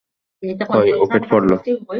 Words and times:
কয় 0.69 0.91
উইকেট 1.01 1.23
পড়ল? 1.31 1.51